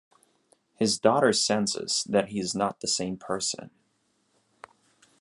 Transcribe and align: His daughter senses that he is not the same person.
His 0.73 0.97
daughter 0.97 1.31
senses 1.31 2.03
that 2.09 2.29
he 2.29 2.39
is 2.39 2.55
not 2.55 2.79
the 2.79 2.87
same 2.87 3.17
person. 3.17 3.69